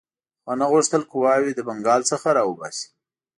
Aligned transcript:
هغه 0.47 0.53
نه 0.59 0.65
غوښتل 0.71 1.01
قواوې 1.11 1.51
له 1.57 1.63
بنګال 1.67 2.01
څخه 2.11 2.27
را 2.37 2.43
وباسي. 2.49 2.87